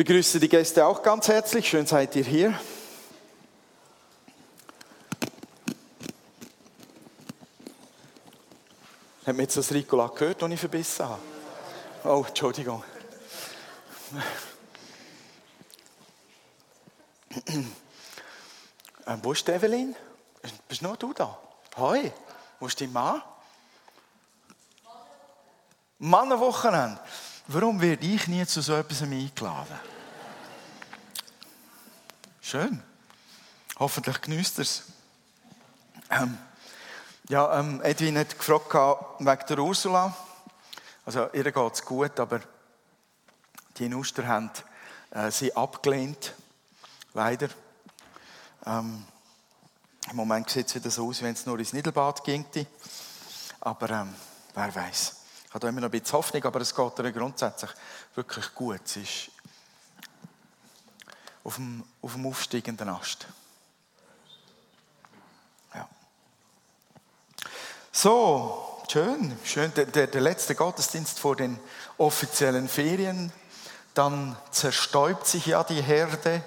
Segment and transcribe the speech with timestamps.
[0.00, 1.68] begrüße die Gäste auch ganz herzlich.
[1.68, 2.58] Schön seid ihr hier.
[9.26, 11.20] Hat mir jetzt das Ricola gehört, das ich verbissen habe?
[12.04, 12.82] Oh, Entschuldigung.
[19.06, 19.94] Ähm, wo ist Evelyn?
[20.66, 21.38] Bist nur du da?
[21.76, 22.10] Hoi,
[22.58, 23.20] wo ist dein Mann?
[25.98, 26.98] Mannenwochenende.
[27.52, 29.80] Warum werde ich nie zu so etwas eingeladen?
[32.40, 32.80] Schön.
[33.76, 34.84] Hoffentlich genießt er es.
[36.10, 36.38] Ähm,
[37.28, 38.72] ja, ähm, Edwin hat gefragt
[39.18, 40.16] wegen der Ursula.
[41.04, 42.40] Also, ihr geht es gut, aber
[43.76, 44.52] die in Uster haben
[45.10, 46.34] äh, sie abgelehnt.
[47.14, 47.48] Leider.
[48.64, 49.04] Ähm,
[50.08, 52.66] Im Moment sieht es wieder so aus, wenn es nur ins Nidelbad ginge.
[53.60, 54.14] Aber ähm,
[54.54, 55.19] wer weiß.
[55.50, 57.72] Ich habe da immer noch ein bisschen Hoffnung, aber es geht ihr grundsätzlich
[58.14, 58.86] wirklich gut.
[58.86, 59.32] Sie ist
[61.42, 63.26] auf dem, auf dem aufsteigenden Ast.
[65.74, 65.88] Ja.
[67.90, 69.74] So, schön, schön.
[69.74, 71.58] Der, der, der letzte Gottesdienst vor den
[71.98, 73.32] offiziellen Ferien.
[73.94, 76.44] Dann zerstäubt sich ja die Herde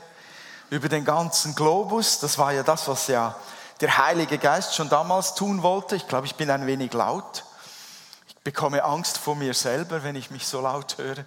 [0.69, 2.19] über den ganzen Globus.
[2.19, 3.35] Das war ja das, was ja
[3.81, 5.97] der Heilige Geist schon damals tun wollte.
[5.97, 7.43] Ich glaube, ich bin ein wenig laut.
[8.43, 11.23] Bekomme Angst vor mir selber, wenn ich mich so laut höre.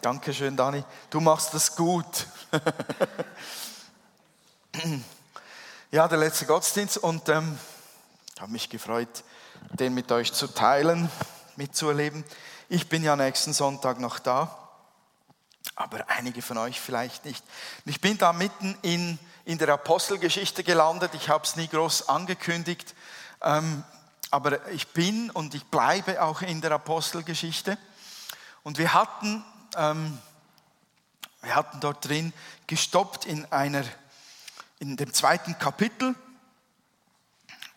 [0.00, 0.82] Dankeschön, Dani.
[1.10, 2.26] Du machst das gut.
[5.90, 7.58] ja, der letzte Gottesdienst und ähm,
[8.34, 9.22] ich habe mich gefreut,
[9.72, 11.10] den mit euch zu teilen,
[11.56, 12.24] mitzuerleben.
[12.70, 14.70] Ich bin ja nächsten Sonntag noch da,
[15.76, 17.44] aber einige von euch vielleicht nicht.
[17.84, 21.10] Ich bin da mitten in, in der Apostelgeschichte gelandet.
[21.12, 22.94] Ich habe es nie groß angekündigt,
[23.42, 23.84] ähm,
[24.30, 27.76] aber ich bin und ich bleibe auch in der Apostelgeschichte.
[28.62, 29.44] Und wir hatten
[29.76, 30.18] ähm,
[31.42, 32.32] wir hatten dort drin
[32.66, 33.84] gestoppt in, einer,
[34.78, 36.14] in dem zweiten Kapitel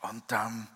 [0.02, 0.68] und ähm,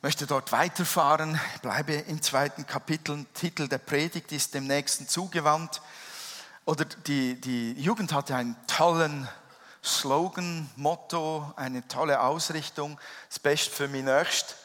[0.00, 3.26] möchte dort weiterfahren, bleibe im zweiten Kapitel.
[3.34, 5.82] Titel der Predigt ist dem Nächsten zugewandt.
[6.64, 9.28] Oder die, die Jugend hatte einen tollen
[9.84, 12.98] Slogan, Motto, eine tolle Ausrichtung.
[13.28, 14.56] Das Beste für mich Nächst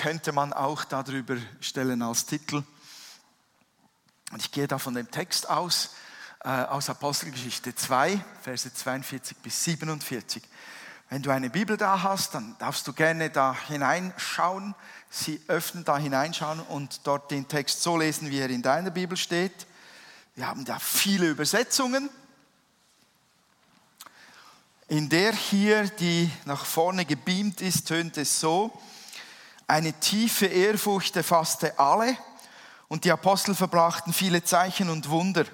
[0.00, 2.62] könnte man auch darüber stellen als Titel.
[4.32, 5.90] Und ich gehe da von dem Text aus,
[6.42, 10.42] äh, aus Apostelgeschichte 2, Verse 42 bis 47.
[11.10, 14.74] Wenn du eine Bibel da hast, dann darfst du gerne da hineinschauen,
[15.10, 19.18] sie öffnen, da hineinschauen und dort den Text so lesen, wie er in deiner Bibel
[19.18, 19.66] steht.
[20.34, 22.08] Wir haben da viele Übersetzungen.
[24.88, 28.80] In der hier, die nach vorne gebeamt ist, tönt es so,
[29.70, 32.16] eine tiefe Ehrfurcht erfasste alle
[32.88, 35.44] und die Apostel verbrachten viele Zeichen und Wunder.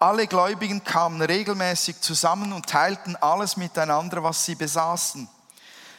[0.00, 5.28] Alle Gläubigen kamen regelmäßig zusammen und teilten alles miteinander, was sie besaßen.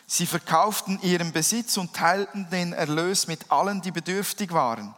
[0.06, 4.94] Sie verkauften ihren Besitz und teilten den Erlös mit allen, die bedürftig waren.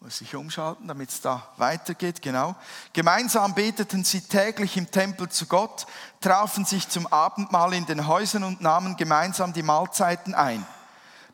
[0.00, 2.56] Muss ich umschalten, damit es da weitergeht, genau.
[2.92, 5.86] Gemeinsam beteten sie täglich im Tempel zu Gott,
[6.20, 10.66] trafen sich zum Abendmahl in den Häusern und nahmen gemeinsam die Mahlzeiten ein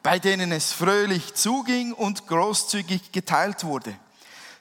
[0.07, 3.93] bei denen es fröhlich zuging und großzügig geteilt wurde.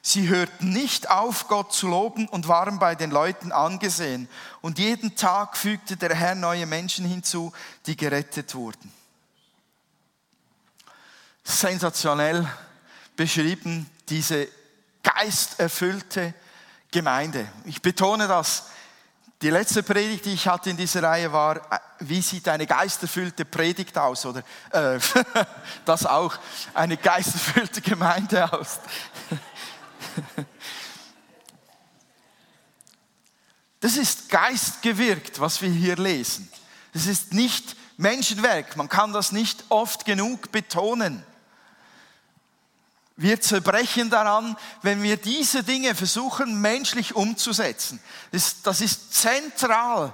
[0.01, 4.27] Sie hörten nicht auf, Gott zu loben und waren bei den Leuten angesehen.
[4.61, 7.53] Und jeden Tag fügte der Herr neue Menschen hinzu,
[7.85, 8.91] die gerettet wurden.
[11.43, 12.47] Sensationell
[13.15, 14.47] beschrieben diese
[15.03, 16.33] geisterfüllte
[16.91, 17.47] Gemeinde.
[17.65, 18.65] Ich betone das,
[19.41, 23.45] die letzte Predigt, die ich hatte in dieser Reihe, war, äh, wie sieht eine geisterfüllte
[23.45, 24.25] Predigt aus?
[24.25, 24.99] Oder äh,
[25.85, 26.35] das auch,
[26.73, 28.79] eine geisterfüllte Gemeinde aus.
[33.81, 36.49] Das ist geistgewirkt, was wir hier lesen.
[36.93, 38.75] Das ist nicht Menschenwerk.
[38.77, 41.23] Man kann das nicht oft genug betonen.
[43.17, 48.01] Wir zerbrechen daran, wenn wir diese Dinge versuchen, menschlich umzusetzen.
[48.63, 50.13] Das ist zentral,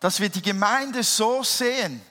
[0.00, 2.02] dass wir die Gemeinde so sehen,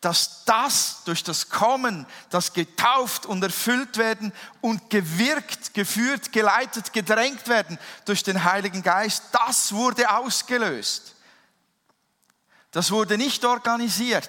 [0.00, 7.48] dass das durch das Kommen, das getauft und erfüllt werden und gewirkt, geführt, geleitet, gedrängt
[7.48, 11.14] werden durch den Heiligen Geist, das wurde ausgelöst.
[12.70, 14.28] Das wurde nicht organisiert.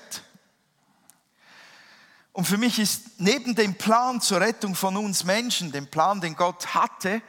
[2.35, 6.35] Und für mich ist neben dem Plan zur Rettung von uns Menschen, dem Plan, den
[6.35, 7.21] Gott hatte,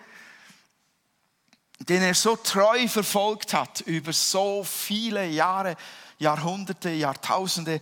[1.79, 5.77] den er so treu verfolgt hat über so viele Jahre,
[6.19, 7.81] Jahrhunderte, Jahrtausende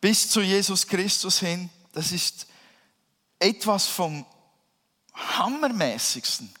[0.00, 2.46] bis zu Jesus Christus hin, das ist
[3.40, 4.24] etwas vom
[5.14, 6.54] Hammermäßigsten,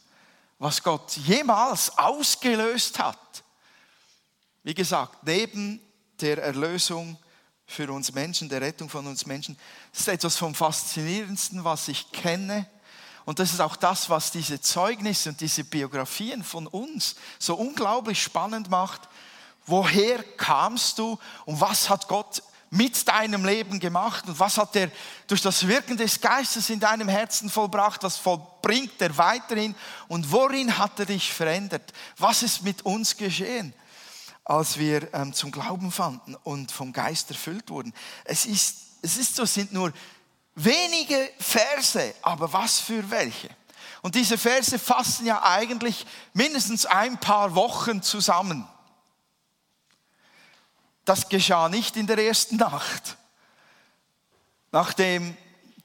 [0.58, 3.44] was Gott jemals ausgelöst hat.
[4.64, 5.80] Wie gesagt, neben
[6.20, 7.16] der Erlösung
[7.66, 9.58] für uns Menschen, der Rettung von uns Menschen,
[9.92, 12.66] das ist etwas vom Faszinierendsten, was ich kenne.
[13.24, 18.22] Und das ist auch das, was diese Zeugnisse und diese Biografien von uns so unglaublich
[18.22, 19.08] spannend macht.
[19.66, 22.40] Woher kamst du und was hat Gott
[22.70, 24.90] mit deinem Leben gemacht und was hat er
[25.26, 29.74] durch das Wirken des Geistes in deinem Herzen vollbracht, was vollbringt er weiterhin
[30.08, 31.92] und worin hat er dich verändert?
[32.18, 33.72] Was ist mit uns geschehen,
[34.46, 37.92] als wir ähm, zum Glauben fanden und vom Geist erfüllt wurden?
[38.24, 39.92] Es ist, es ist so, es sind nur
[40.54, 43.50] wenige Verse, aber was für welche?
[44.02, 48.66] Und diese Verse fassen ja eigentlich mindestens ein paar Wochen zusammen.
[51.04, 53.16] Das geschah nicht in der ersten Nacht,
[54.70, 55.36] nachdem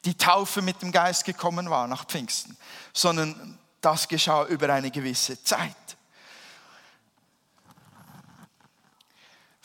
[0.05, 2.55] die Taufe mit dem Geist gekommen war, nach Pfingsten,
[2.93, 5.75] sondern das geschah über eine gewisse Zeit.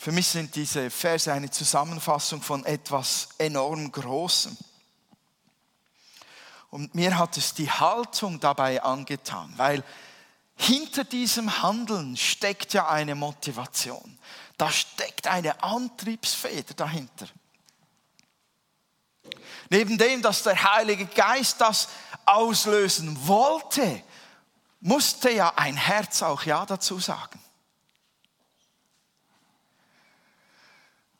[0.07, 4.57] Für mich sind diese Verse eine Zusammenfassung von etwas enorm Großem.
[6.71, 9.83] Und mir hat es die Haltung dabei angetan, weil
[10.55, 14.17] hinter diesem Handeln steckt ja eine Motivation.
[14.57, 17.27] Da steckt eine Antriebsfeder dahinter.
[19.71, 21.89] Neben dem, dass der Heilige Geist das
[22.27, 24.05] auslösen wollte,
[24.79, 27.41] musste ja ein Herz auch Ja dazu sagen.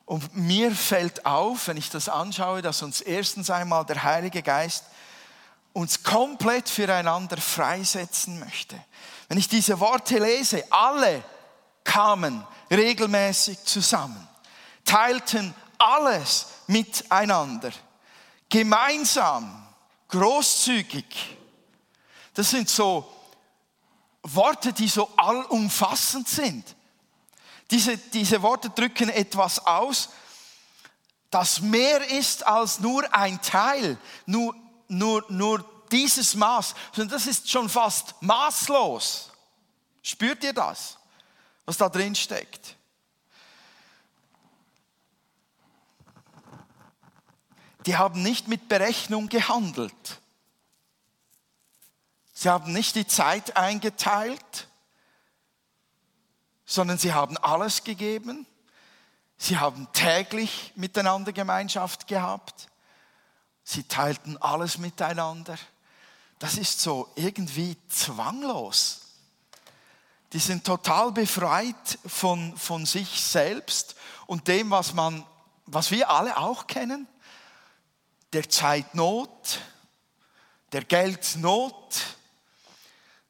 [0.07, 4.85] Und mir fällt auf, wenn ich das anschaue, dass uns erstens einmal der Heilige Geist
[5.73, 8.81] uns komplett füreinander freisetzen möchte.
[9.27, 11.21] Wenn ich diese Worte lese, alle
[11.83, 14.25] kamen regelmäßig zusammen,
[14.85, 17.71] teilten alles miteinander,
[18.47, 19.67] gemeinsam,
[20.07, 21.37] großzügig.
[22.33, 23.13] Das sind so
[24.23, 26.76] Worte, die so allumfassend sind.
[27.71, 30.09] Diese, diese Worte drücken etwas aus,
[31.29, 34.55] das mehr ist als nur ein Teil, nur,
[34.87, 39.31] nur, nur dieses Maß, sondern das ist schon fast maßlos.
[40.01, 40.97] Spürt ihr das?
[41.67, 42.75] was da drin steckt.
[47.85, 50.21] Die haben nicht mit Berechnung gehandelt.
[52.33, 54.66] Sie haben nicht die Zeit eingeteilt,
[56.67, 58.45] sondern sie haben alles gegeben.
[59.39, 62.67] Sie haben täglich miteinander Gemeinschaft gehabt.
[63.63, 65.57] Sie teilten alles miteinander.
[66.37, 69.07] Das ist so irgendwie zwanglos
[70.33, 75.25] die sind total befreit von, von sich selbst und dem, was, man,
[75.65, 77.07] was wir alle auch kennen,
[78.33, 79.61] der Zeitnot,
[80.73, 82.16] der Geldnot,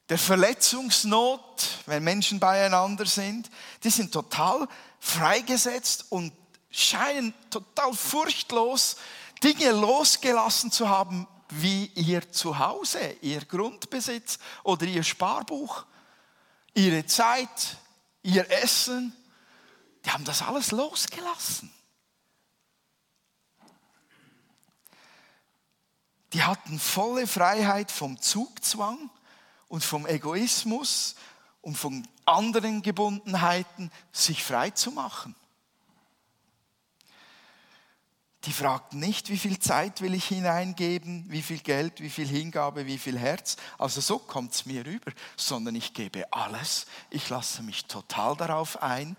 [0.10, 3.50] der Verletzungsnot, wenn Menschen beieinander sind,
[3.84, 4.68] die sind total
[5.00, 6.32] freigesetzt und
[6.70, 8.98] scheinen total furchtlos
[9.44, 15.86] Dinge losgelassen zu haben, wie ihr Zuhause, ihr Grundbesitz oder ihr Sparbuch
[16.78, 17.78] ihre Zeit,
[18.22, 19.12] ihr Essen,
[20.06, 21.74] die haben das alles losgelassen.
[26.34, 29.10] Die hatten volle Freiheit vom Zugzwang
[29.68, 31.16] und vom Egoismus
[31.62, 35.36] und von anderen Gebundenheiten, sich frei zu machen.
[38.48, 42.86] Die fragten nicht, wie viel Zeit will ich hineingeben, wie viel Geld, wie viel Hingabe,
[42.86, 43.58] wie viel Herz.
[43.78, 46.86] Also so kommt es mir rüber, sondern ich gebe alles.
[47.10, 49.18] Ich lasse mich total darauf ein.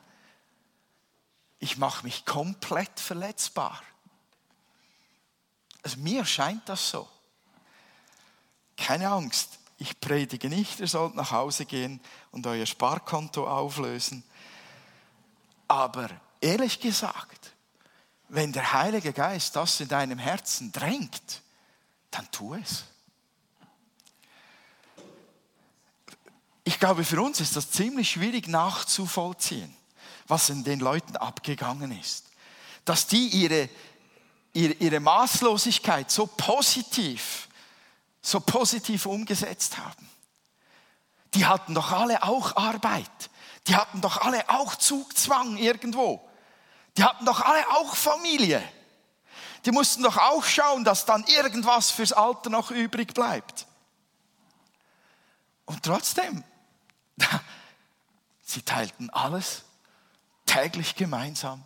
[1.58, 3.82] Ich mache mich komplett verletzbar.
[5.82, 7.06] Also mir scheint das so.
[8.78, 12.00] Keine Angst, ich predige nicht, ihr sollt nach Hause gehen
[12.32, 14.24] und euer Sparkonto auflösen.
[15.68, 17.52] Aber ehrlich gesagt,
[18.28, 21.42] wenn der Heilige Geist das in deinem Herzen drängt,
[22.10, 22.84] dann tu es.
[26.64, 29.74] Ich glaube, für uns ist das ziemlich schwierig nachzuvollziehen,
[30.26, 32.26] was in den Leuten abgegangen ist.
[32.84, 33.70] Dass die ihre,
[34.52, 37.47] ihre, ihre Maßlosigkeit so positiv,
[38.22, 40.08] so positiv umgesetzt haben.
[41.34, 43.30] Die hatten doch alle auch Arbeit.
[43.66, 46.26] Die hatten doch alle auch Zugzwang irgendwo.
[46.96, 48.66] Die hatten doch alle auch Familie.
[49.64, 53.66] Die mussten doch auch schauen, dass dann irgendwas fürs Alter noch übrig bleibt.
[55.66, 56.44] Und trotzdem,
[58.42, 59.64] sie teilten alles
[60.46, 61.64] täglich gemeinsam.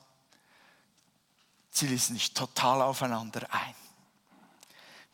[1.71, 3.75] Sie ließen nicht total aufeinander ein.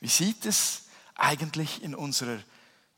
[0.01, 0.88] Wie sieht es
[1.19, 2.39] eigentlich in unserer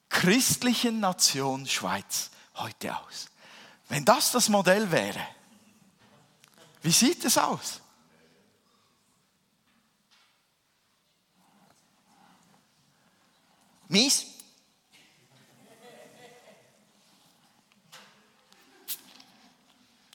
[0.09, 3.27] christlichen Nation Schweiz heute aus?
[3.89, 5.27] Wenn das das Modell wäre,
[6.83, 7.81] wie sieht es aus?
[13.89, 14.27] Mies?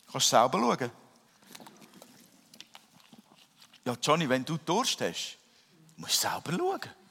[0.09, 0.91] Kannst du selber schauen.
[3.83, 5.37] Ja, Johnny, wenn du Durst hast,
[5.97, 7.04] musst du selber schauen.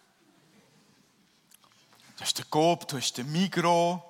[2.16, 4.02] Du hast den Coop, du hast den Migro,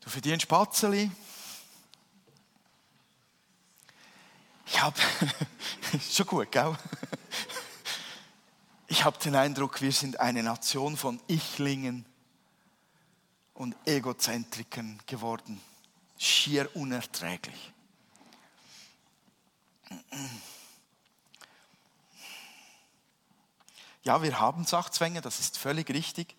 [0.00, 1.10] du verdienst Spatzeli.
[4.66, 4.98] Ich habe,
[6.10, 6.76] schon gut, gell?
[8.86, 12.04] Ich habe den Eindruck, wir sind eine Nation von Ichlingen
[13.54, 15.60] und Egozentrikern geworden.
[16.18, 17.72] Schier unerträglich.
[24.02, 26.36] Ja, wir haben Sachzwänge, das ist völlig richtig.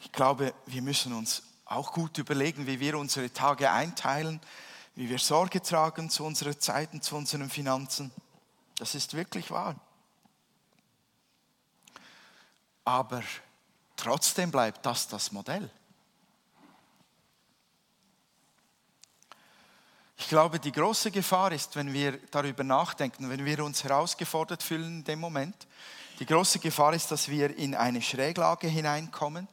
[0.00, 4.40] Ich glaube, wir müssen uns auch gut überlegen, wie wir unsere Tage einteilen,
[4.94, 8.10] wie wir Sorge tragen zu unseren Zeiten, zu unseren Finanzen.
[8.78, 9.76] Das ist wirklich wahr.
[12.84, 13.22] Aber
[13.96, 15.70] trotzdem bleibt das das Modell.
[20.16, 24.98] Ich glaube, die große Gefahr ist, wenn wir darüber nachdenken, wenn wir uns herausgefordert fühlen
[24.98, 25.54] in dem Moment,
[26.18, 29.46] die große Gefahr ist, dass wir in eine Schräglage hineinkommen,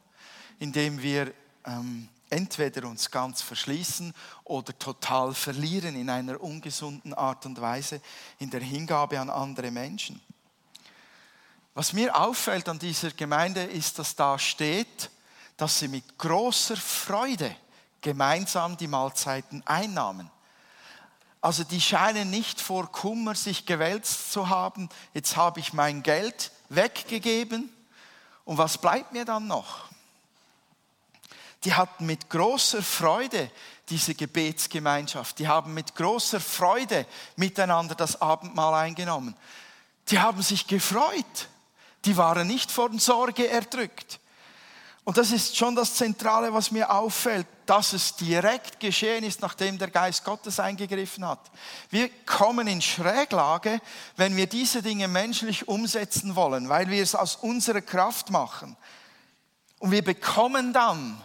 [0.58, 1.32] indem wir
[1.64, 4.12] ähm, entweder uns ganz verschließen
[4.44, 8.00] oder total verlieren in einer ungesunden Art und Weise
[8.38, 10.20] in der Hingabe an andere Menschen.
[11.74, 15.10] Was mir auffällt an dieser Gemeinde ist, dass da steht,
[15.56, 17.54] dass sie mit großer Freude
[18.00, 20.30] gemeinsam die Mahlzeiten einnahmen.
[21.40, 26.50] Also die scheinen nicht vor Kummer sich gewälzt zu haben, jetzt habe ich mein Geld
[26.68, 27.70] weggegeben
[28.44, 29.84] und was bleibt mir dann noch?
[31.64, 33.50] Die hatten mit großer Freude
[33.88, 39.36] diese Gebetsgemeinschaft, die haben mit großer Freude miteinander das Abendmahl eingenommen.
[40.08, 41.48] Die haben sich gefreut,
[42.04, 44.20] die waren nicht von Sorge erdrückt.
[45.06, 49.78] Und das ist schon das Zentrale, was mir auffällt, dass es direkt geschehen ist, nachdem
[49.78, 51.38] der Geist Gottes eingegriffen hat.
[51.90, 53.80] Wir kommen in Schräglage,
[54.16, 58.76] wenn wir diese Dinge menschlich umsetzen wollen, weil wir es aus unserer Kraft machen.
[59.78, 61.22] Und wir bekommen dann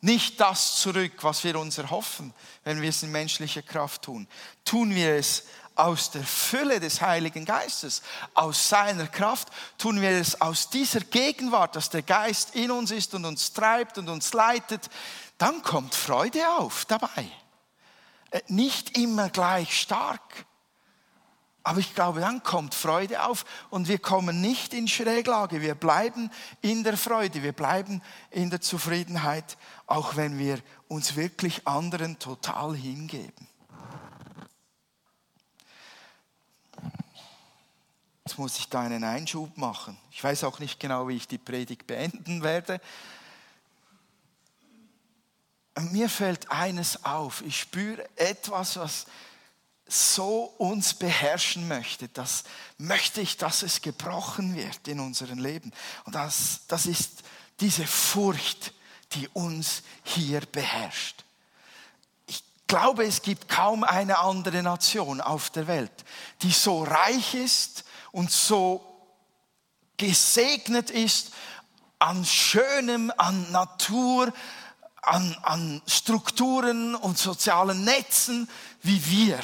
[0.00, 2.32] nicht das zurück, was wir uns erhoffen,
[2.64, 4.28] wenn wir es in menschlicher Kraft tun.
[4.64, 5.44] Tun wir es
[5.76, 8.02] aus der Fülle des Heiligen Geistes,
[8.34, 9.48] aus seiner Kraft,
[9.78, 13.98] tun wir es aus dieser Gegenwart, dass der Geist in uns ist und uns treibt
[13.98, 14.88] und uns leitet,
[15.38, 17.30] dann kommt Freude auf dabei.
[18.30, 20.46] Äh, nicht immer gleich stark,
[21.66, 26.30] aber ich glaube, dann kommt Freude auf und wir kommen nicht in Schräglage, wir bleiben
[26.60, 29.58] in der Freude, wir bleiben in der Zufriedenheit,
[29.88, 33.48] auch wenn wir uns wirklich anderen total hingeben.
[38.24, 39.98] Jetzt muss ich da einen Einschub machen.
[40.12, 42.80] Ich weiß auch nicht genau, wie ich die Predigt beenden werde.
[45.90, 47.42] Mir fällt eines auf.
[47.42, 49.06] Ich spüre etwas, was
[49.88, 52.08] so uns beherrschen möchte.
[52.08, 52.44] Das
[52.78, 55.72] möchte ich, dass es gebrochen wird in unserem Leben.
[56.04, 57.22] Und das, das ist
[57.60, 58.72] diese Furcht,
[59.12, 61.24] die uns hier beherrscht.
[62.26, 66.04] Ich glaube, es gibt kaum eine andere Nation auf der Welt,
[66.42, 68.82] die so reich ist und so
[69.96, 71.32] gesegnet ist
[71.98, 74.32] an Schönem, an Natur,
[75.00, 78.48] an, an Strukturen und sozialen Netzen
[78.82, 79.40] wie wir.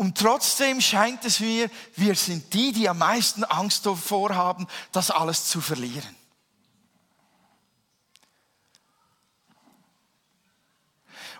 [0.00, 5.10] Und trotzdem scheint es mir, wir sind die, die am meisten Angst davor haben, das
[5.10, 6.16] alles zu verlieren.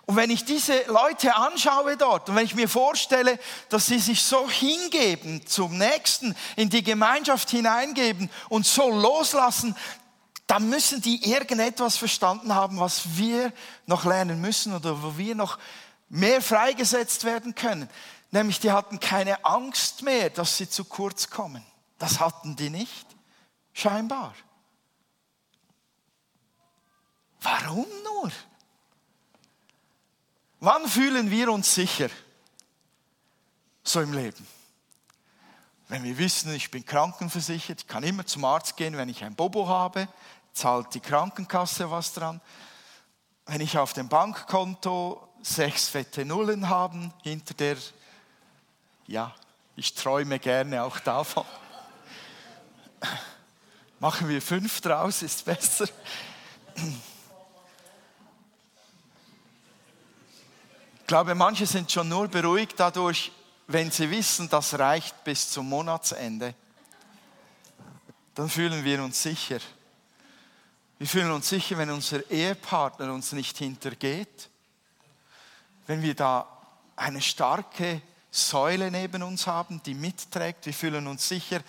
[0.05, 3.39] Und wenn ich diese Leute anschaue dort und wenn ich mir vorstelle,
[3.69, 9.75] dass sie sich so hingeben zum Nächsten, in die Gemeinschaft hineingeben und so loslassen,
[10.45, 13.53] dann müssen die irgendetwas verstanden haben, was wir
[13.87, 15.57] noch lernen müssen oder wo wir noch
[16.09, 17.89] mehr freigesetzt werden können.
[18.31, 21.65] Nämlich die hatten keine Angst mehr, dass sie zu kurz kommen.
[21.97, 23.05] Das hatten die nicht,
[23.73, 24.33] scheinbar.
[27.41, 28.31] Warum nur?
[30.59, 32.09] Wann fühlen wir uns sicher?
[33.83, 34.47] So im Leben.
[35.87, 39.35] Wenn wir wissen, ich bin krankenversichert, ich kann immer zum Arzt gehen, wenn ich ein
[39.35, 40.07] Bobo habe,
[40.53, 42.39] zahlt die Krankenkasse was dran.
[43.45, 47.75] Wenn ich auf dem Bankkonto sechs fette Nullen habe, hinter der,
[49.11, 49.35] ja,
[49.75, 51.45] ich träume gerne auch davon.
[53.99, 55.85] Machen wir fünf draus, ist besser.
[60.95, 63.31] Ich glaube, manche sind schon nur beruhigt dadurch,
[63.67, 66.55] wenn sie wissen, das reicht bis zum Monatsende.
[68.33, 69.59] Dann fühlen wir uns sicher.
[70.97, 74.49] Wir fühlen uns sicher, wenn unser Ehepartner uns nicht hintergeht,
[75.87, 76.47] wenn wir da
[76.95, 78.01] eine starke
[78.31, 80.65] Säule neben uns haben, die mitträgt.
[80.65, 81.61] Wir fühlen uns sicher,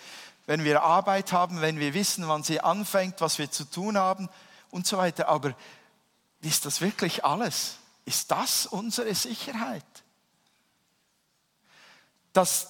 [0.45, 4.29] wenn wir Arbeit haben, wenn wir wissen, wann sie anfängt, was wir zu tun haben
[4.71, 5.27] und so weiter.
[5.27, 5.53] Aber
[6.41, 7.75] ist das wirklich alles?
[8.05, 9.85] Ist das unsere Sicherheit?
[12.33, 12.69] Das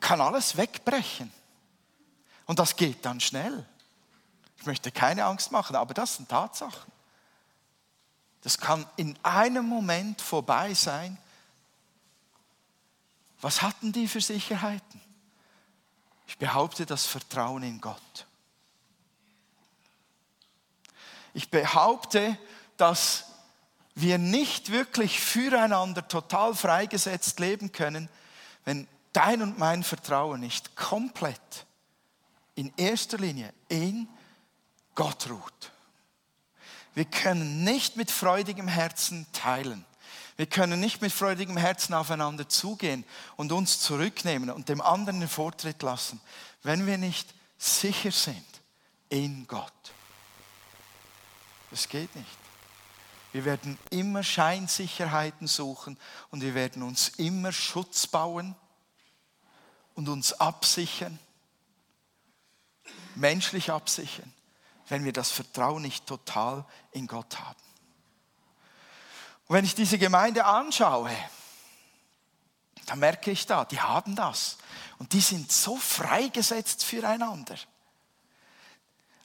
[0.00, 1.32] kann alles wegbrechen.
[2.46, 3.66] Und das geht dann schnell.
[4.58, 6.92] Ich möchte keine Angst machen, aber das sind Tatsachen.
[8.42, 11.18] Das kann in einem Moment vorbei sein.
[13.40, 15.00] Was hatten die für Sicherheiten?
[16.26, 18.26] Ich behaupte das Vertrauen in Gott.
[21.34, 22.36] Ich behaupte,
[22.76, 23.26] dass
[23.94, 28.08] wir nicht wirklich füreinander total freigesetzt leben können,
[28.64, 31.66] wenn dein und mein Vertrauen nicht komplett
[32.54, 34.08] in erster Linie in
[34.94, 35.72] Gott ruht.
[36.94, 39.84] Wir können nicht mit freudigem Herzen teilen.
[40.40, 43.04] Wir können nicht mit freudigem Herzen aufeinander zugehen
[43.36, 46.18] und uns zurücknehmen und dem anderen den Vortritt lassen,
[46.62, 48.46] wenn wir nicht sicher sind
[49.10, 49.70] in Gott.
[51.70, 52.38] Das geht nicht.
[53.32, 55.98] Wir werden immer Scheinsicherheiten suchen
[56.30, 58.56] und wir werden uns immer Schutz bauen
[59.94, 61.18] und uns absichern,
[63.14, 64.32] menschlich absichern,
[64.88, 67.69] wenn wir das Vertrauen nicht total in Gott haben.
[69.50, 71.10] Und wenn ich diese Gemeinde anschaue,
[72.86, 74.58] dann merke ich da, die haben das.
[75.00, 77.56] Und die sind so freigesetzt füreinander.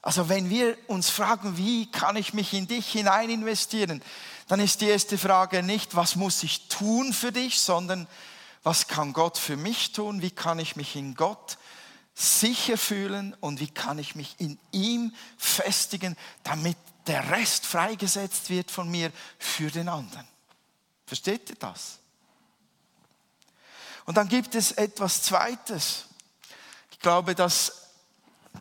[0.01, 4.01] Also wenn wir uns fragen, wie kann ich mich in dich hinein investieren,
[4.47, 8.07] dann ist die erste Frage nicht, was muss ich tun für dich, sondern
[8.63, 11.59] was kann Gott für mich tun, wie kann ich mich in Gott
[12.15, 18.71] sicher fühlen und wie kann ich mich in ihm festigen, damit der Rest freigesetzt wird
[18.71, 20.27] von mir für den anderen.
[21.05, 21.99] Versteht ihr das?
[24.05, 26.05] Und dann gibt es etwas Zweites.
[26.91, 27.89] Ich glaube, dass,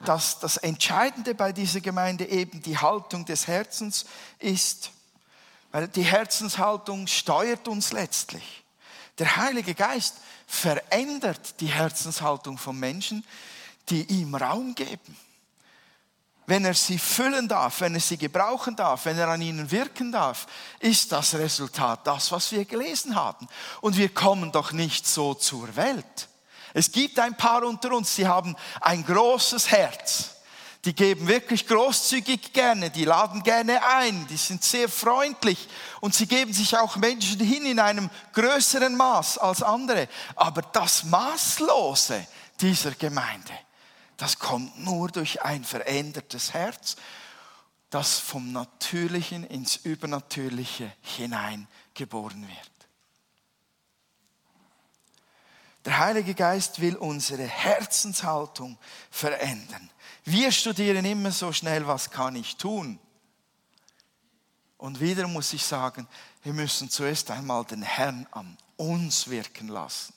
[0.05, 4.07] dass das Entscheidende bei dieser Gemeinde eben die Haltung des Herzens
[4.39, 4.91] ist,
[5.71, 8.65] weil die Herzenshaltung steuert uns letztlich.
[9.19, 13.25] Der Heilige Geist verändert die Herzenshaltung von Menschen,
[13.89, 15.17] die ihm Raum geben.
[16.47, 20.13] Wenn er sie füllen darf, wenn er sie gebrauchen darf, wenn er an ihnen wirken
[20.13, 20.47] darf,
[20.79, 23.49] ist das Resultat das, was wir gelesen haben.
[23.81, 26.29] Und wir kommen doch nicht so zur Welt.
[26.75, 30.31] Es gibt ein paar unter uns, die haben ein großes Herz.
[30.85, 35.67] Die geben wirklich großzügig gerne, die laden gerne ein, die sind sehr freundlich
[36.03, 40.09] und sie geben sich auch Menschen hin in einem größeren Maß als andere.
[40.37, 42.27] Aber das Maßlose
[42.61, 43.53] dieser Gemeinde,
[44.17, 46.97] das kommt nur durch ein verändertes Herz,
[47.91, 52.71] das vom Natürlichen ins Übernatürliche hineingeboren wird.
[55.85, 58.79] Der Heilige Geist will unsere Herzenshaltung
[59.11, 59.91] verändern.
[60.25, 62.99] Wir studieren immer so schnell, was kann ich tun?
[64.79, 66.09] Und wieder muss ich sagen,
[66.43, 70.15] wir müssen zuerst einmal den Herrn an uns wirken lassen,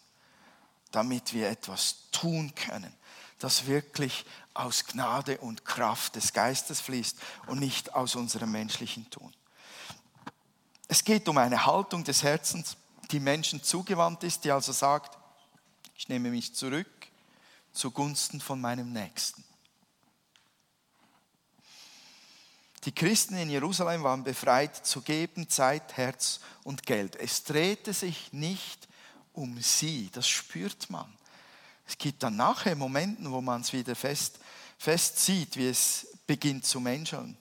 [0.92, 2.94] damit wir etwas tun können,
[3.39, 9.34] das wirklich aus Gnade und Kraft des Geistes fließt und nicht aus unserem menschlichen Tun.
[10.88, 12.78] Es geht um eine Haltung des Herzens,
[13.12, 15.17] die Menschen zugewandt ist, die also sagt,
[15.95, 16.88] ich nehme mich zurück
[17.71, 19.43] zugunsten von meinem Nächsten.
[22.86, 27.15] Die Christen in Jerusalem waren befreit zu geben Zeit, Herz und Geld.
[27.17, 28.88] Es drehte sich nicht
[29.34, 31.13] um sie, das spürt man.
[31.88, 34.39] Es gibt dann nachher Momenten, wo man es wieder fest,
[34.78, 37.38] fest sieht, wie es beginnt zu menscheln.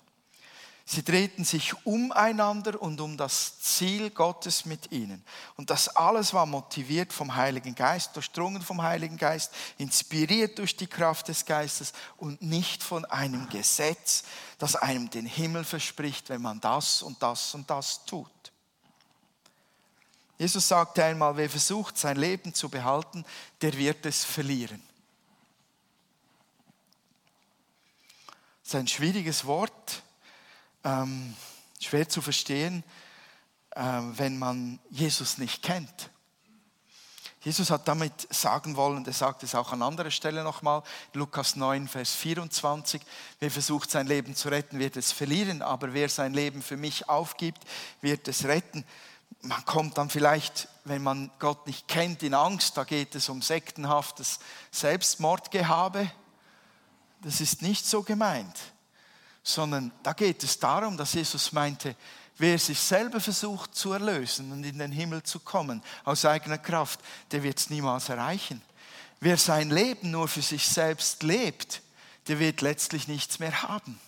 [0.89, 5.25] Sie drehten sich umeinander und um das Ziel Gottes mit ihnen.
[5.57, 10.87] Und das alles war motiviert vom Heiligen Geist, durchdrungen vom Heiligen Geist, inspiriert durch die
[10.87, 14.23] Kraft des Geistes und nicht von einem Gesetz,
[14.59, 18.31] das einem den Himmel verspricht, wenn man das und das und das tut.
[20.39, 23.25] Jesus sagte einmal, wer versucht, sein Leben zu behalten,
[23.63, 24.83] der wird es verlieren.
[28.63, 30.03] Das ist ein schwieriges Wort,
[30.85, 31.35] ähm,
[31.81, 32.85] schwer zu verstehen,
[33.71, 36.11] äh, wenn man Jesus nicht kennt.
[37.47, 41.87] Jesus hat damit sagen wollen, er sagt es auch an anderer Stelle nochmal, Lukas 9,
[41.87, 43.01] Vers 24,
[43.39, 47.09] wer versucht sein Leben zu retten, wird es verlieren, aber wer sein Leben für mich
[47.09, 47.63] aufgibt,
[48.01, 48.85] wird es retten.
[49.43, 53.43] Man kommt dann vielleicht, wenn man Gott nicht kennt, in Angst, da geht es um
[53.43, 54.39] sektenhaftes
[54.71, 56.11] Selbstmordgehabe.
[57.23, 58.59] Das ist nicht so gemeint,
[59.43, 61.97] sondern da geht es darum, dass Jesus meinte,
[62.39, 67.01] Wer sich selber versucht zu erlösen und in den Himmel zu kommen aus eigener Kraft,
[67.31, 68.61] der wird es niemals erreichen.
[69.21, 71.81] Wer sein Leben nur für sich selbst lebt,
[72.29, 73.99] der wird letztlich nichts mehr haben.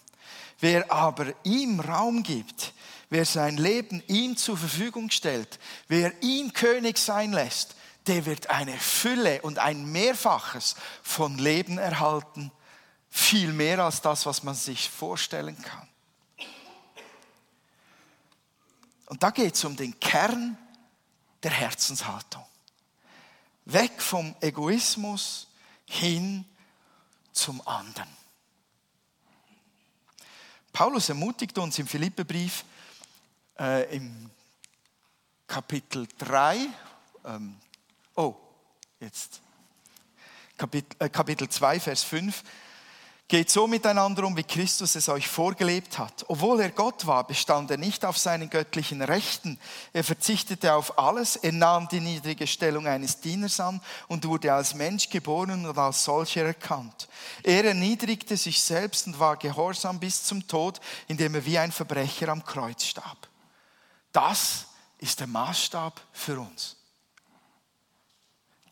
[0.61, 2.75] Wer aber ihm Raum gibt,
[3.11, 8.77] wer sein Leben ihm zur Verfügung stellt, wer ihn König sein lässt, der wird eine
[8.79, 12.51] Fülle und ein Mehrfaches von Leben erhalten,
[13.11, 15.89] viel mehr als das, was man sich vorstellen kann.
[19.07, 20.59] Und da geht es um den Kern
[21.43, 22.45] der Herzenshaltung.
[23.65, 25.49] Weg vom Egoismus
[25.87, 26.45] hin
[27.33, 28.09] zum anderen.
[30.73, 32.65] Paulus ermutigt uns im Philippebrief
[33.59, 34.31] äh, im
[35.47, 36.59] Kapitel 3,
[37.25, 37.57] ähm,
[38.17, 38.35] oh,
[39.01, 39.41] jetzt,
[40.57, 42.43] Kapitel, äh, Kapitel 2, Vers 5,
[43.31, 46.25] Geht so miteinander um, wie Christus es euch vorgelebt hat.
[46.29, 49.59] Obwohl er Gott war, bestand er nicht auf seinen göttlichen Rechten.
[49.93, 51.37] Er verzichtete auf alles.
[51.37, 56.05] Er nahm die niedrige Stellung eines Dieners an und wurde als Mensch geboren und als
[56.05, 57.07] solcher erkannt.
[57.43, 62.31] Er erniedrigte sich selbst und war gehorsam bis zum Tod, indem er wie ein Verbrecher
[62.31, 63.28] am Kreuz starb.
[64.13, 64.67] Das
[64.99, 66.77] ist der Maßstab für uns.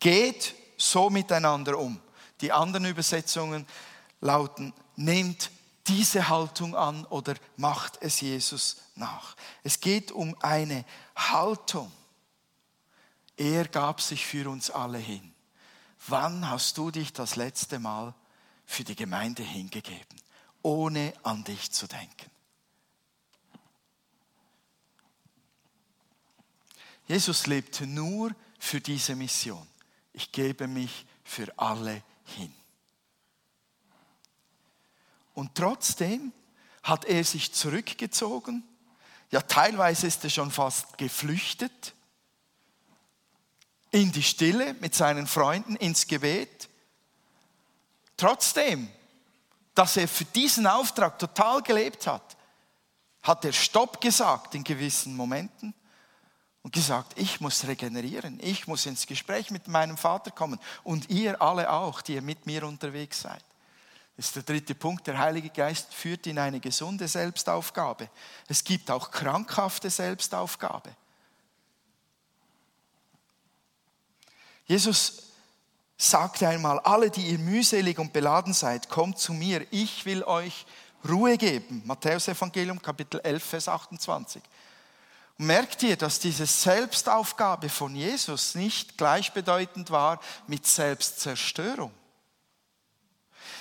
[0.01, 2.01] Geht so miteinander um.
[2.41, 3.67] Die anderen Übersetzungen
[4.21, 5.51] lauten, nehmt
[5.87, 9.37] diese Haltung an oder macht es Jesus nach.
[9.63, 11.91] Es geht um eine Haltung.
[13.37, 15.33] Er gab sich für uns alle hin.
[16.09, 18.15] Wann hast du dich das letzte Mal
[18.65, 20.21] für die Gemeinde hingegeben,
[20.63, 22.31] ohne an dich zu denken?
[27.07, 29.67] Jesus lebte nur für diese Mission.
[30.13, 32.53] Ich gebe mich für alle hin.
[35.35, 36.33] Und trotzdem
[36.83, 38.65] hat er sich zurückgezogen.
[39.31, 41.95] Ja, teilweise ist er schon fast geflüchtet
[43.91, 46.69] in die Stille mit seinen Freunden, ins Gebet.
[48.17, 48.89] Trotzdem,
[49.75, 52.37] dass er für diesen Auftrag total gelebt hat,
[53.23, 55.75] hat er Stopp gesagt in gewissen Momenten
[56.67, 61.41] und gesagt, ich muss regenerieren, ich muss ins Gespräch mit meinem Vater kommen und ihr
[61.41, 63.45] alle auch, die ihr mit mir unterwegs seid.
[64.17, 65.07] Das ist der dritte Punkt.
[65.07, 68.11] Der Heilige Geist führt in eine gesunde Selbstaufgabe.
[68.49, 70.91] Es gibt auch krankhafte Selbstaufgabe.
[74.65, 75.23] Jesus
[75.97, 80.67] sagte einmal, alle, die ihr mühselig und beladen seid, kommt zu mir, ich will euch
[81.09, 81.83] Ruhe geben.
[81.85, 84.43] Matthäus Evangelium Kapitel 11, Vers 28.
[85.39, 91.93] Und merkt ihr, dass diese Selbstaufgabe von Jesus nicht gleichbedeutend war mit Selbstzerstörung?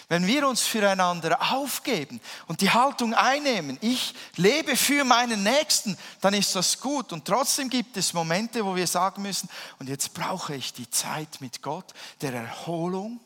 [0.07, 6.35] Wenn wir uns füreinander aufgeben und die Haltung einnehmen, ich lebe für meinen Nächsten, dann
[6.35, 7.11] ist das gut.
[7.11, 11.41] Und trotzdem gibt es Momente, wo wir sagen müssen, und jetzt brauche ich die Zeit
[11.41, 13.19] mit Gott, der Erholung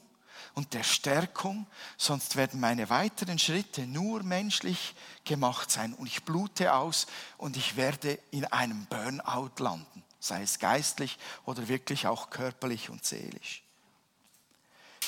[0.60, 4.94] und der Stärkung, sonst werden meine weiteren Schritte nur menschlich
[5.24, 5.94] gemacht sein.
[5.94, 11.70] Und ich blute aus und ich werde in einem Burnout landen, sei es geistlich oder
[11.70, 13.64] wirklich auch körperlich und seelisch.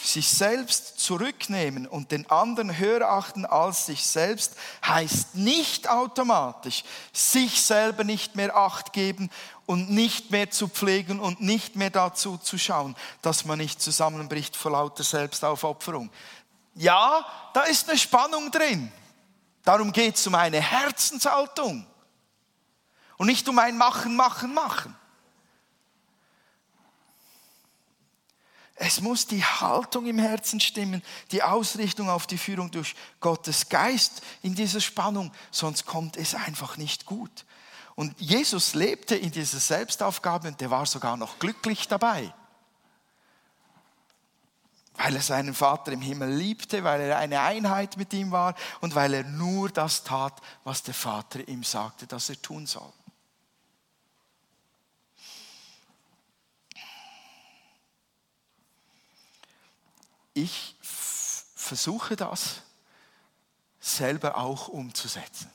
[0.01, 7.61] Sich selbst zurücknehmen und den anderen höher achten als sich selbst, heißt nicht automatisch, sich
[7.61, 9.29] selber nicht mehr acht geben
[9.71, 14.53] und nicht mehr zu pflegen und nicht mehr dazu zu schauen, dass man nicht zusammenbricht
[14.53, 16.11] vor lauter Selbstaufopferung.
[16.75, 18.91] Ja, da ist eine Spannung drin.
[19.63, 21.87] Darum geht es um eine Herzenshaltung
[23.15, 24.93] und nicht um ein Machen, Machen, Machen.
[28.75, 34.21] Es muss die Haltung im Herzen stimmen, die Ausrichtung auf die Führung durch Gottes Geist
[34.41, 37.45] in dieser Spannung, sonst kommt es einfach nicht gut.
[37.95, 42.33] Und Jesus lebte in dieser Selbstaufgabe und der war sogar noch glücklich dabei.
[44.95, 48.95] Weil er seinen Vater im Himmel liebte, weil er eine Einheit mit ihm war und
[48.95, 52.91] weil er nur das tat, was der Vater ihm sagte, dass er tun soll.
[60.33, 62.61] ich versuche das
[63.79, 65.49] selber auch umzusetzen.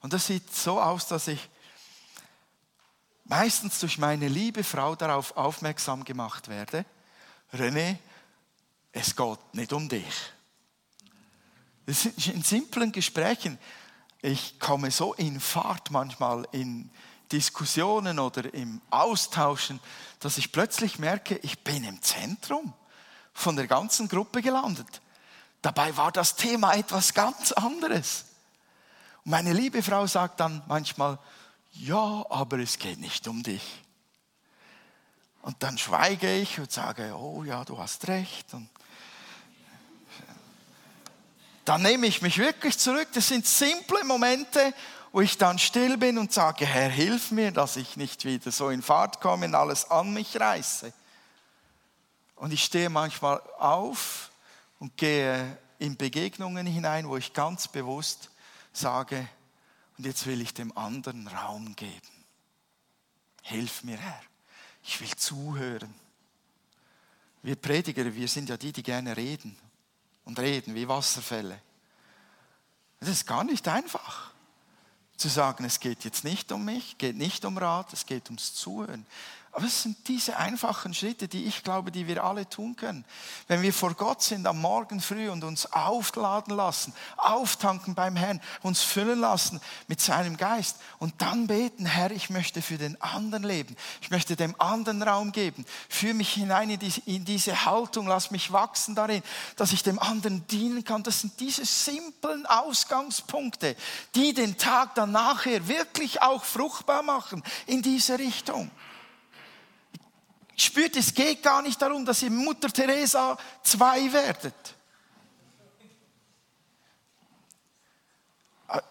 [0.00, 1.48] Und das sieht so aus, dass ich
[3.30, 6.84] meistens durch meine liebe Frau darauf aufmerksam gemacht werde,
[7.54, 7.96] René,
[8.90, 10.32] es geht nicht um dich.
[11.86, 13.56] Das ist in simplen Gesprächen.
[14.20, 16.90] Ich komme so in Fahrt manchmal in
[17.30, 19.78] Diskussionen oder im Austauschen,
[20.18, 22.74] dass ich plötzlich merke, ich bin im Zentrum
[23.32, 25.00] von der ganzen Gruppe gelandet.
[25.62, 28.24] Dabei war das Thema etwas ganz anderes.
[29.24, 31.18] Und meine liebe Frau sagt dann manchmal,
[31.72, 33.82] ja, aber es geht nicht um dich.
[35.42, 38.52] Und dann schweige ich und sage, oh ja, du hast recht.
[38.52, 38.68] Und
[41.64, 43.08] dann nehme ich mich wirklich zurück.
[43.14, 44.74] Das sind simple Momente,
[45.12, 48.70] wo ich dann still bin und sage, Herr, hilf mir, dass ich nicht wieder so
[48.70, 50.92] in Fahrt komme und alles an mich reiße.
[52.36, 54.30] Und ich stehe manchmal auf
[54.78, 58.30] und gehe in Begegnungen hinein, wo ich ganz bewusst
[58.72, 59.28] sage,
[60.00, 62.24] und jetzt will ich dem anderen Raum geben.
[63.42, 64.22] Hilf mir, Herr.
[64.82, 65.92] Ich will zuhören.
[67.42, 69.58] Wir Prediger, wir sind ja die, die gerne reden
[70.24, 71.60] und reden wie Wasserfälle.
[73.00, 74.30] Es ist gar nicht einfach
[75.18, 78.54] zu sagen, es geht jetzt nicht um mich, geht nicht um Rat, es geht ums
[78.54, 79.04] Zuhören.
[79.52, 83.04] Aber es sind diese einfachen Schritte, die ich glaube, die wir alle tun können.
[83.48, 88.40] Wenn wir vor Gott sind am Morgen früh und uns aufladen lassen, auftanken beim Herrn,
[88.62, 93.42] uns füllen lassen mit seinem Geist und dann beten, Herr, ich möchte für den anderen
[93.42, 93.74] leben.
[94.00, 95.66] Ich möchte dem anderen Raum geben.
[95.88, 99.22] Führe mich hinein in diese, in diese Haltung, lass mich wachsen darin,
[99.56, 101.02] dass ich dem anderen dienen kann.
[101.02, 103.74] Das sind diese simplen Ausgangspunkte,
[104.14, 108.70] die den Tag dann nachher wirklich auch fruchtbar machen in diese Richtung
[110.60, 114.74] spürt, es geht gar nicht darum, dass ihr Mutter Teresa zwei werdet.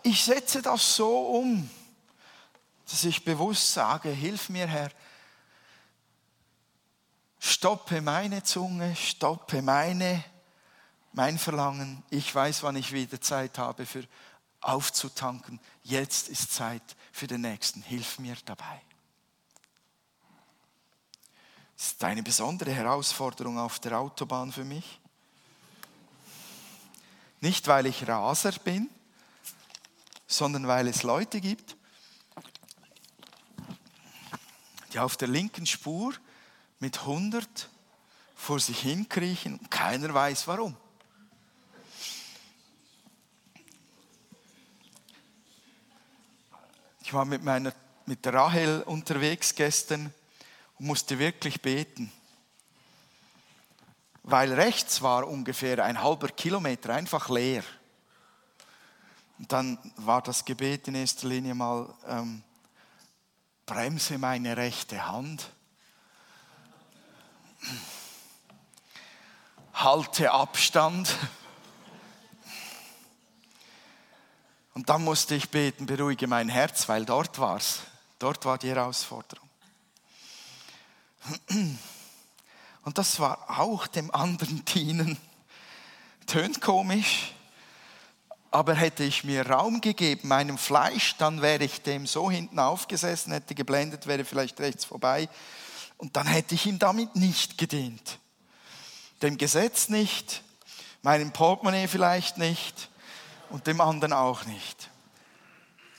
[0.04, 1.70] Ich setze das so um,
[2.90, 4.92] dass ich bewusst sage, hilf mir Herr,
[7.40, 10.24] stoppe meine Zunge, stoppe meine,
[11.14, 12.04] mein Verlangen.
[12.10, 14.06] Ich weiß, wann ich wieder Zeit habe für
[14.62, 15.60] aufzutanken.
[15.84, 17.82] Jetzt ist Zeit für den Nächsten.
[17.82, 18.82] Hilf mir dabei.
[21.80, 25.00] Das ist eine besondere Herausforderung auf der Autobahn für mich.
[27.40, 28.90] Nicht, weil ich Raser bin,
[30.28, 31.78] sondern weil es Leute gibt,
[34.92, 36.14] die auf der linken Spur
[36.80, 37.70] mit 100
[38.36, 40.76] vor sich hinkriechen und keiner weiß warum.
[47.04, 47.72] Ich war mit, meiner,
[48.06, 50.14] mit Rahel unterwegs gestern
[50.80, 52.12] musste wirklich beten.
[54.24, 57.64] Weil rechts war ungefähr ein halber Kilometer einfach leer.
[59.38, 62.44] Und dann war das Gebet in erster Linie mal, ähm,
[63.66, 65.50] bremse meine rechte Hand,
[69.74, 71.16] halte Abstand.
[74.74, 77.82] Und dann musste ich beten, beruhige mein Herz, weil dort war es.
[78.18, 79.49] Dort war die Herausforderung.
[82.84, 85.18] Und das war auch dem anderen dienen.
[86.26, 87.34] Tönt komisch,
[88.52, 93.34] aber hätte ich mir Raum gegeben, meinem Fleisch, dann wäre ich dem so hinten aufgesessen,
[93.34, 95.30] hätte geblendet, wäre vielleicht rechts vorbei.
[95.98, 98.20] Und dann hätte ich ihm damit nicht gedient.
[99.22, 100.44] Dem Gesetz nicht,
[101.02, 102.90] meinem Portemonnaie vielleicht nicht
[103.50, 104.79] und dem anderen auch nicht.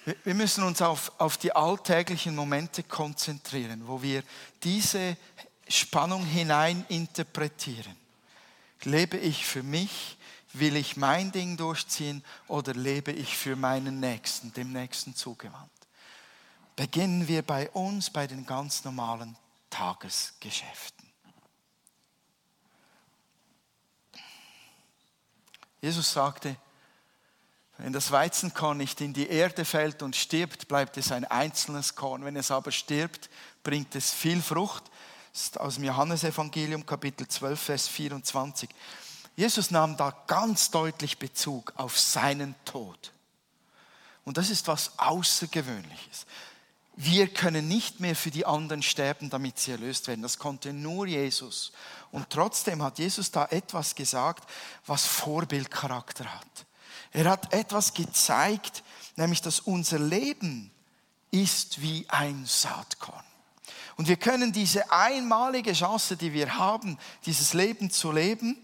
[0.05, 4.23] Wir müssen uns auf, auf die alltäglichen Momente konzentrieren, wo wir
[4.63, 5.17] diese
[5.69, 7.97] Spannung hinein interpretieren.
[8.83, 10.17] Lebe ich für mich?
[10.53, 15.71] Will ich mein Ding durchziehen oder lebe ich für meinen Nächsten, dem Nächsten zugewandt?
[16.75, 19.37] Beginnen wir bei uns, bei den ganz normalen
[19.69, 21.09] Tagesgeschäften.
[25.81, 26.57] Jesus sagte,
[27.83, 32.25] wenn das Weizenkorn nicht in die Erde fällt und stirbt, bleibt es ein einzelnes Korn.
[32.25, 33.31] Wenn es aber stirbt,
[33.63, 34.85] bringt es viel Frucht.
[35.33, 38.69] Das ist aus dem Johannesevangelium Kapitel 12, Vers 24.
[39.35, 43.13] Jesus nahm da ganz deutlich Bezug auf seinen Tod.
[44.25, 46.27] Und das ist was Außergewöhnliches.
[46.97, 50.21] Wir können nicht mehr für die anderen sterben, damit sie erlöst werden.
[50.21, 51.73] Das konnte nur Jesus.
[52.13, 54.47] Und trotzdem hat Jesus da etwas gesagt,
[54.85, 56.67] was Vorbildcharakter hat.
[57.13, 58.83] Er hat etwas gezeigt,
[59.17, 60.71] nämlich dass unser Leben
[61.31, 63.25] ist wie ein Saatkorn.
[63.97, 68.57] Und wir können diese einmalige Chance, die wir haben, dieses Leben zu leben,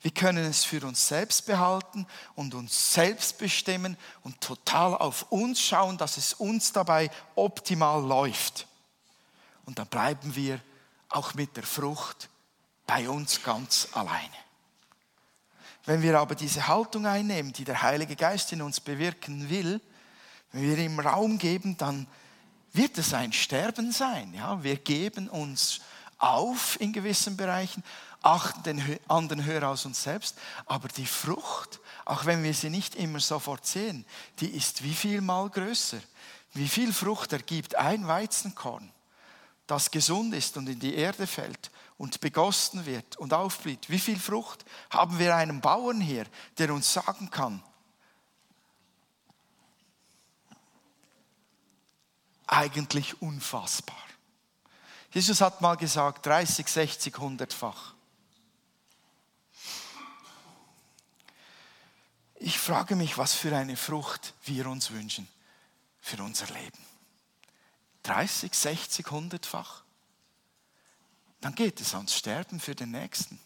[0.00, 5.60] wir können es für uns selbst behalten und uns selbst bestimmen und total auf uns
[5.60, 8.66] schauen, dass es uns dabei optimal läuft.
[9.64, 10.60] und dann bleiben wir
[11.08, 12.28] auch mit der Frucht
[12.86, 14.47] bei uns ganz alleine.
[15.88, 19.80] Wenn wir aber diese Haltung einnehmen, die der Heilige Geist in uns bewirken will,
[20.52, 22.06] wenn wir ihm Raum geben, dann
[22.74, 24.34] wird es ein Sterben sein.
[24.34, 24.62] Ja?
[24.62, 25.80] Wir geben uns
[26.18, 27.82] auf in gewissen Bereichen,
[28.20, 32.94] achten den anderen höher als uns selbst, aber die Frucht, auch wenn wir sie nicht
[32.94, 34.04] immer sofort sehen,
[34.40, 36.00] die ist wie viel mal größer.
[36.52, 38.92] Wie viel Frucht ergibt ein Weizenkorn,
[39.66, 43.90] das gesund ist und in die Erde fällt und begossen wird und aufblüht.
[43.90, 46.24] Wie viel Frucht haben wir einen Bauern hier,
[46.56, 47.62] der uns sagen kann,
[52.46, 53.96] eigentlich unfassbar.
[55.10, 57.94] Jesus hat mal gesagt, 30, 60, 100-fach.
[62.36, 65.28] Ich frage mich, was für eine Frucht wir uns wünschen
[66.00, 66.78] für unser Leben.
[68.04, 69.82] 30, 60, 100-fach.
[71.40, 73.38] Dann geht es ans Sterben für den Nächsten.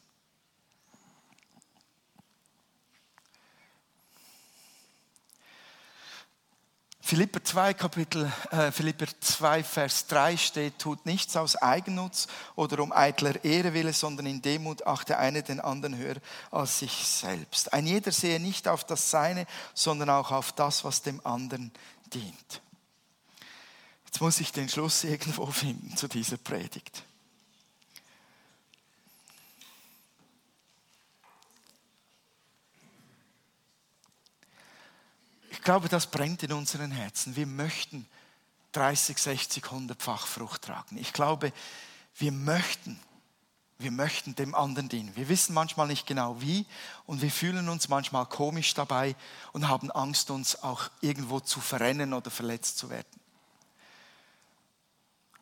[7.12, 12.90] Philipper 2, Kapitel, äh, Philipper 2, Vers 3 steht, tut nichts aus Eigennutz oder um
[12.90, 16.16] eitler Ehre wille, sondern in Demut achte eine den anderen höher
[16.50, 17.74] als sich selbst.
[17.74, 21.70] Ein jeder sehe nicht auf das Seine, sondern auch auf das, was dem anderen
[22.14, 22.62] dient.
[24.06, 27.02] Jetzt muss ich den Schluss irgendwo finden zu dieser Predigt.
[35.62, 37.36] Ich glaube, das brennt in unseren Herzen.
[37.36, 38.08] Wir möchten
[38.72, 40.98] 30, 60, 100-fach Frucht tragen.
[40.98, 41.52] Ich glaube,
[42.16, 42.98] wir möchten,
[43.78, 45.14] wir möchten dem anderen dienen.
[45.14, 46.66] Wir wissen manchmal nicht genau wie
[47.06, 49.14] und wir fühlen uns manchmal komisch dabei
[49.52, 53.20] und haben Angst, uns auch irgendwo zu verrennen oder verletzt zu werden.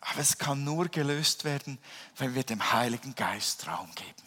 [0.02, 1.78] Aber es kann nur gelöst werden,
[2.18, 4.22] wenn wir dem Heiligen Geist Raum geben.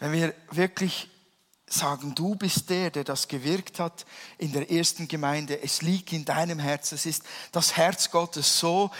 [0.00, 1.08] Wenn wir wirklich
[1.72, 4.06] sagen, du bist der, der das gewirkt hat
[4.38, 5.62] in der ersten Gemeinde.
[5.62, 6.92] Es liegt in deinem Herz.
[6.92, 8.58] Es ist das Herz Gottes.
[8.58, 8.90] So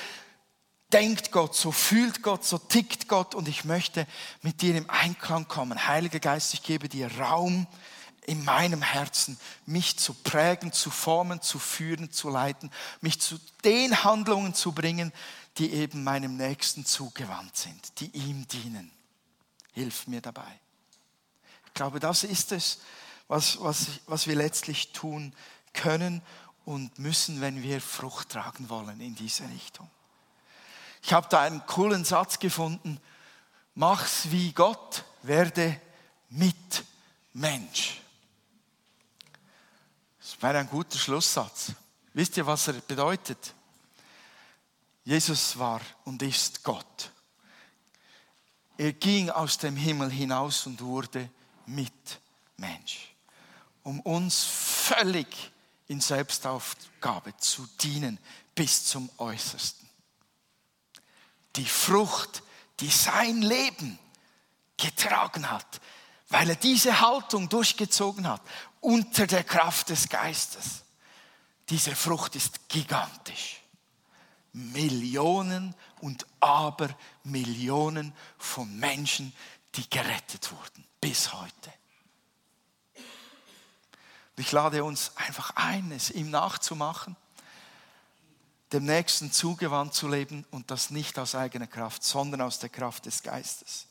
[0.92, 3.34] denkt Gott, so fühlt Gott, so tickt Gott.
[3.34, 4.06] Und ich möchte
[4.42, 5.86] mit dir im Einklang kommen.
[5.86, 7.66] Heiliger Geist, ich gebe dir Raum
[8.24, 14.04] in meinem Herzen, mich zu prägen, zu formen, zu führen, zu leiten, mich zu den
[14.04, 15.12] Handlungen zu bringen,
[15.58, 18.90] die eben meinem Nächsten zugewandt sind, die ihm dienen.
[19.72, 20.60] Hilf mir dabei.
[21.72, 22.80] Ich glaube, das ist es,
[23.28, 25.32] was, was, was wir letztlich tun
[25.72, 26.20] können
[26.66, 29.88] und müssen, wenn wir Frucht tragen wollen in diese Richtung.
[31.02, 33.00] Ich habe da einen coolen Satz gefunden.
[33.74, 35.80] Mach's wie Gott, werde
[36.28, 36.84] mit
[37.32, 38.02] Mensch.
[40.20, 41.72] Das wäre ein guter Schlusssatz.
[42.12, 43.54] Wisst ihr, was er bedeutet?
[45.04, 47.10] Jesus war und ist Gott.
[48.76, 51.30] Er ging aus dem Himmel hinaus und wurde
[51.66, 53.14] Mitmensch,
[53.82, 55.52] um uns völlig
[55.88, 58.18] in Selbstaufgabe zu dienen
[58.54, 59.88] bis zum Äußersten.
[61.56, 62.42] Die Frucht,
[62.80, 63.98] die sein Leben
[64.76, 65.80] getragen hat,
[66.28, 68.40] weil er diese Haltung durchgezogen hat,
[68.80, 70.82] unter der Kraft des Geistes.
[71.68, 73.60] Diese Frucht ist gigantisch.
[74.52, 79.32] Millionen und Abermillionen von Menschen,
[79.74, 81.72] die gerettet wurden bis heute.
[84.36, 87.16] ich lade uns einfach ein, es ihm nachzumachen,
[88.72, 93.06] dem Nächsten zugewandt zu leben und das nicht aus eigener Kraft, sondern aus der Kraft
[93.06, 93.86] des Geistes.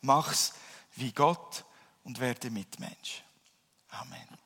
[0.00, 0.52] Mach's
[0.96, 1.64] wie Gott
[2.04, 3.22] und werde Mitmensch.
[3.90, 4.45] Amen.